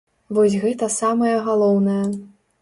[0.37, 2.03] Вось гэта самае галоўнае.